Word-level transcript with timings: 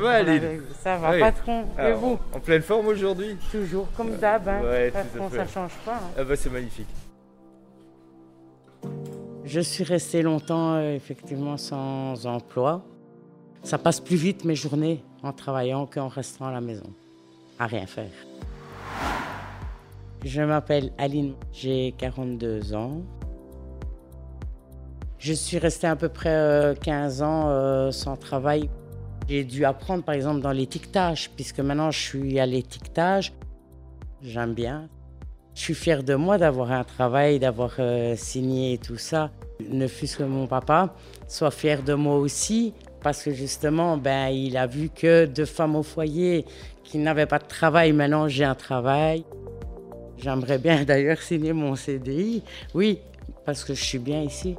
Ça 0.00 0.06
va, 0.06 0.10
Aline 0.12 0.62
Ça 0.82 0.96
va, 0.96 1.10
Oui. 1.12 1.20
patron. 1.20 1.64
Et 1.78 1.92
vous 1.92 2.18
En 2.34 2.40
pleine 2.40 2.62
forme 2.62 2.86
aujourd'hui 2.88 3.36
Toujours 3.52 3.86
comme 3.96 4.16
d'hab. 4.16 4.48
Hein. 4.48 4.62
Ouais, 4.64 4.90
tout 4.90 4.96
à 4.98 5.02
patron, 5.02 5.28
fait. 5.28 5.36
ça 5.36 5.46
change 5.46 5.72
pas. 5.84 5.94
hein. 5.96 6.10
Ah 6.18 6.24
bah 6.24 6.36
c'est 6.36 6.50
magnifique. 6.50 6.86
Je 9.44 9.60
suis 9.60 9.84
restée 9.84 10.22
longtemps, 10.22 10.74
euh, 10.74 10.94
effectivement, 10.94 11.56
sans 11.56 12.26
emploi. 12.26 12.82
Ça 13.62 13.78
passe 13.78 14.00
plus 14.00 14.16
vite 14.16 14.44
mes 14.44 14.54
journées 14.54 15.02
en 15.22 15.32
travaillant 15.32 15.86
qu'en 15.86 16.08
restant 16.08 16.46
à 16.46 16.52
la 16.52 16.60
maison, 16.60 16.90
à 17.58 17.66
rien 17.66 17.86
faire. 17.86 18.10
Je 20.24 20.42
m'appelle 20.42 20.92
Aline, 20.98 21.34
j'ai 21.52 21.92
42 21.98 22.74
ans. 22.74 23.02
Je 25.18 25.32
suis 25.34 25.58
restée 25.58 25.86
à 25.86 25.96
peu 25.96 26.08
près 26.08 26.30
euh, 26.34 26.74
15 26.74 27.22
ans 27.22 27.48
euh, 27.48 27.90
sans 27.90 28.16
travail. 28.16 28.70
J'ai 29.30 29.44
dû 29.44 29.64
apprendre, 29.64 30.02
par 30.02 30.16
exemple, 30.16 30.40
dans 30.40 30.50
l'étiquetage, 30.50 31.30
puisque 31.36 31.60
maintenant 31.60 31.92
je 31.92 32.00
suis 32.00 32.40
à 32.40 32.46
l'étiquetage. 32.46 33.32
J'aime 34.22 34.54
bien. 34.54 34.88
Je 35.54 35.60
suis 35.60 35.74
fière 35.74 36.02
de 36.02 36.16
moi 36.16 36.36
d'avoir 36.36 36.72
un 36.72 36.82
travail, 36.82 37.38
d'avoir 37.38 37.76
euh, 37.78 38.16
signé 38.16 38.72
et 38.72 38.78
tout 38.78 38.96
ça. 38.96 39.30
Ne 39.70 39.86
fût-ce 39.86 40.16
que 40.16 40.24
mon 40.24 40.48
papa 40.48 40.96
soit 41.28 41.52
fier 41.52 41.84
de 41.84 41.94
moi 41.94 42.16
aussi, 42.16 42.74
parce 43.04 43.22
que 43.22 43.30
justement, 43.30 43.96
ben, 43.96 44.30
il 44.30 44.56
a 44.56 44.66
vu 44.66 44.88
que 44.88 45.26
deux 45.26 45.44
femmes 45.44 45.76
au 45.76 45.84
foyer 45.84 46.44
qui 46.82 46.98
n'avaient 46.98 47.26
pas 47.26 47.38
de 47.38 47.46
travail, 47.46 47.92
maintenant 47.92 48.26
j'ai 48.26 48.42
un 48.42 48.56
travail. 48.56 49.24
J'aimerais 50.18 50.58
bien 50.58 50.82
d'ailleurs 50.88 51.22
signer 51.22 51.52
mon 51.52 51.76
CDI, 51.76 52.42
oui, 52.74 52.98
parce 53.46 53.62
que 53.62 53.74
je 53.74 53.84
suis 53.84 54.00
bien 54.00 54.22
ici. 54.22 54.56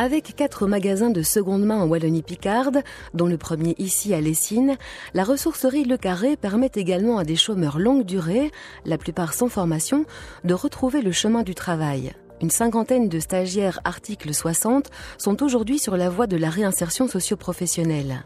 Avec 0.00 0.36
quatre 0.36 0.68
magasins 0.68 1.10
de 1.10 1.22
seconde 1.22 1.64
main 1.64 1.82
en 1.82 1.88
Wallonie-Picarde, 1.88 2.84
dont 3.14 3.26
le 3.26 3.36
premier 3.36 3.74
ici 3.78 4.14
à 4.14 4.20
Lessines, 4.20 4.76
la 5.12 5.24
ressourcerie 5.24 5.84
Le 5.84 5.96
Carré 5.96 6.36
permet 6.36 6.70
également 6.76 7.18
à 7.18 7.24
des 7.24 7.34
chômeurs 7.34 7.80
longue 7.80 8.04
durée, 8.04 8.52
la 8.84 8.96
plupart 8.96 9.34
sans 9.34 9.48
formation, 9.48 10.06
de 10.44 10.54
retrouver 10.54 11.02
le 11.02 11.10
chemin 11.10 11.42
du 11.42 11.56
travail. 11.56 12.12
Une 12.40 12.50
cinquantaine 12.50 13.08
de 13.08 13.18
stagiaires 13.18 13.80
article 13.82 14.32
60 14.32 14.88
sont 15.18 15.42
aujourd'hui 15.42 15.80
sur 15.80 15.96
la 15.96 16.08
voie 16.08 16.28
de 16.28 16.36
la 16.36 16.48
réinsertion 16.48 17.08
socio-professionnelle. 17.08 18.22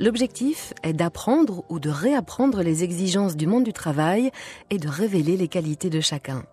L'objectif 0.00 0.72
est 0.84 0.94
d'apprendre 0.94 1.64
ou 1.68 1.80
de 1.80 1.90
réapprendre 1.90 2.62
les 2.62 2.82
exigences 2.82 3.36
du 3.36 3.46
monde 3.46 3.64
du 3.64 3.74
travail 3.74 4.30
et 4.70 4.78
de 4.78 4.88
révéler 4.88 5.36
les 5.36 5.48
qualités 5.48 5.90
de 5.90 6.00
chacun. 6.00 6.44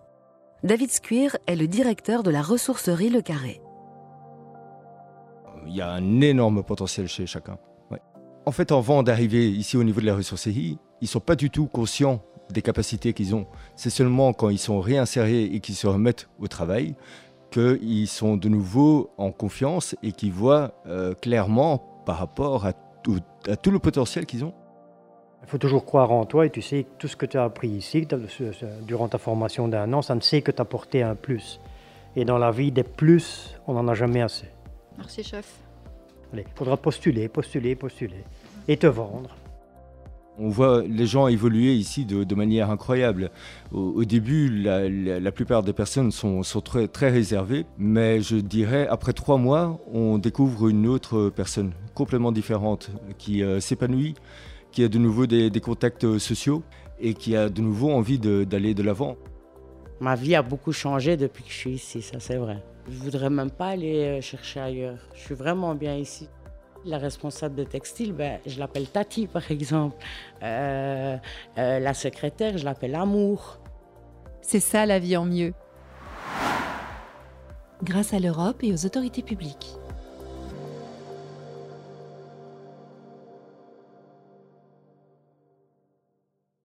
David 0.62 0.90
Squire 0.90 1.38
est 1.46 1.56
le 1.56 1.68
directeur 1.68 2.22
de 2.22 2.30
la 2.30 2.42
ressourcerie 2.42 3.08
Le 3.08 3.22
Carré. 3.22 3.61
Il 5.72 5.78
y 5.78 5.80
a 5.80 5.90
un 5.90 6.20
énorme 6.20 6.62
potentiel 6.62 7.08
chez 7.08 7.26
chacun. 7.26 7.56
En 8.44 8.52
fait, 8.52 8.72
avant 8.72 9.02
d'arriver 9.02 9.48
ici 9.48 9.78
au 9.78 9.84
niveau 9.84 10.02
de 10.02 10.06
la 10.06 10.14
ressourcerie, 10.14 10.76
ils 11.00 11.04
ne 11.04 11.08
sont 11.08 11.20
pas 11.20 11.34
du 11.34 11.48
tout 11.48 11.66
conscients 11.66 12.20
des 12.50 12.60
capacités 12.60 13.14
qu'ils 13.14 13.34
ont. 13.34 13.46
C'est 13.74 13.88
seulement 13.88 14.34
quand 14.34 14.50
ils 14.50 14.58
sont 14.58 14.80
réinsérés 14.80 15.44
et 15.44 15.60
qu'ils 15.60 15.74
se 15.74 15.86
remettent 15.86 16.28
au 16.38 16.46
travail 16.46 16.94
qu'ils 17.50 18.06
sont 18.06 18.36
de 18.36 18.50
nouveau 18.50 19.12
en 19.16 19.30
confiance 19.30 19.96
et 20.02 20.12
qu'ils 20.12 20.32
voient 20.32 20.74
euh, 20.86 21.14
clairement 21.14 21.78
par 22.04 22.18
rapport 22.18 22.66
à 22.66 22.74
tout, 22.74 23.20
à 23.48 23.56
tout 23.56 23.70
le 23.70 23.78
potentiel 23.78 24.26
qu'ils 24.26 24.44
ont. 24.44 24.52
Il 25.42 25.48
faut 25.48 25.58
toujours 25.58 25.86
croire 25.86 26.12
en 26.12 26.26
toi 26.26 26.44
et 26.44 26.50
tu 26.50 26.60
sais 26.60 26.84
que 26.84 26.90
tout 26.98 27.08
ce 27.08 27.16
que 27.16 27.26
tu 27.26 27.38
as 27.38 27.44
appris 27.44 27.68
ici, 27.68 28.06
durant 28.86 29.08
ta 29.08 29.18
formation 29.18 29.68
d'un 29.68 29.90
an, 29.94 30.02
ça 30.02 30.14
ne 30.14 30.20
sait 30.20 30.42
que 30.42 30.50
t'apporter 30.50 31.02
un 31.02 31.14
plus. 31.14 31.60
Et 32.14 32.26
dans 32.26 32.38
la 32.38 32.50
vie, 32.50 32.72
des 32.72 32.82
plus, 32.82 33.58
on 33.66 33.72
n'en 33.72 33.88
a 33.88 33.94
jamais 33.94 34.20
assez. 34.20 34.48
Merci, 34.98 35.22
chef. 35.22 35.58
Allez, 36.32 36.44
il 36.46 36.58
faudra 36.58 36.76
postuler, 36.76 37.28
postuler, 37.28 37.74
postuler. 37.74 38.24
Et 38.68 38.76
te 38.76 38.86
vendre. 38.86 39.36
On 40.38 40.48
voit 40.48 40.82
les 40.82 41.04
gens 41.04 41.28
évoluer 41.28 41.74
ici 41.74 42.06
de, 42.06 42.24
de 42.24 42.34
manière 42.34 42.70
incroyable. 42.70 43.30
Au, 43.70 43.80
au 43.96 44.04
début, 44.04 44.48
la, 44.48 44.88
la- 44.88 45.20
la 45.20 45.32
plupart 45.32 45.62
des 45.62 45.74
personnes 45.74 46.10
sont, 46.10 46.42
sont 46.42 46.62
très, 46.62 46.88
très 46.88 47.10
réservées, 47.10 47.66
mais 47.76 48.22
je 48.22 48.36
dirais, 48.36 48.86
après 48.88 49.12
trois 49.12 49.36
mois, 49.36 49.78
on 49.92 50.16
découvre 50.16 50.68
une 50.68 50.86
autre 50.86 51.28
personne 51.28 51.72
complètement 51.94 52.32
différente, 52.32 52.90
qui 53.18 53.42
euh, 53.42 53.60
s'épanouit, 53.60 54.14
qui 54.70 54.82
a 54.84 54.88
de 54.88 54.96
nouveau 54.98 55.26
des, 55.26 55.50
des 55.50 55.60
contacts 55.60 56.16
sociaux 56.18 56.62
et 56.98 57.12
qui 57.12 57.36
a 57.36 57.50
de 57.50 57.60
nouveau 57.60 57.90
envie 57.90 58.18
d'aller 58.18 58.72
de 58.72 58.82
l'avant. 58.82 59.16
Ma 60.02 60.16
vie 60.16 60.34
a 60.34 60.42
beaucoup 60.42 60.72
changé 60.72 61.16
depuis 61.16 61.44
que 61.44 61.50
je 61.50 61.54
suis 61.54 61.70
ici, 61.74 62.02
ça 62.02 62.18
c'est 62.18 62.34
vrai. 62.34 62.60
Je 62.88 62.98
voudrais 62.98 63.30
même 63.30 63.52
pas 63.52 63.68
aller 63.68 64.02
euh, 64.02 64.20
chercher 64.20 64.58
ailleurs. 64.58 64.98
Je 65.14 65.20
suis 65.20 65.34
vraiment 65.36 65.76
bien 65.76 65.94
ici. 65.94 66.28
La 66.84 66.98
responsable 66.98 67.54
de 67.54 67.62
textile, 67.62 68.12
ben, 68.12 68.40
je 68.44 68.58
l'appelle 68.58 68.88
Tati 68.88 69.26
par 69.32 69.48
exemple. 69.48 69.94
Euh, 70.42 71.16
euh, 71.56 71.78
la 71.78 71.94
secrétaire, 71.94 72.58
je 72.58 72.64
l'appelle 72.64 72.96
Amour. 72.96 73.60
C'est 74.40 74.58
ça 74.58 74.86
la 74.86 74.98
vie 74.98 75.16
en 75.16 75.24
mieux. 75.24 75.54
Grâce 77.84 78.12
à 78.12 78.18
l'Europe 78.18 78.56
et 78.64 78.72
aux 78.72 78.84
autorités 78.84 79.22
publiques. 79.22 79.76